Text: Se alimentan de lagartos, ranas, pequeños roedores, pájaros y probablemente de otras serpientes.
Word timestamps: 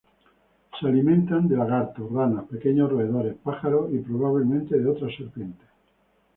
Se 0.79 0.87
alimentan 0.87 1.47
de 1.47 1.55
lagartos, 1.55 2.11
ranas, 2.11 2.45
pequeños 2.49 2.89
roedores, 2.89 3.35
pájaros 3.43 3.93
y 3.93 3.99
probablemente 3.99 4.79
de 4.79 4.89
otras 4.89 5.15
serpientes. 5.15 5.67